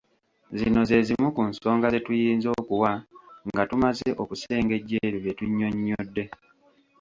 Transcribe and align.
Zino 0.59 0.79
ze 0.89 0.97
zimu 1.07 1.29
ku 1.35 1.41
nsonga 1.51 1.87
ze 1.93 1.99
tuyinza 2.05 2.47
okuwa 2.59 2.91
nga 3.47 3.63
tumaze 3.69 4.09
okusengejja 4.23 4.95
ebyo 5.07 5.19
bye 5.23 5.35
tunnyonnyodde. 5.37 6.23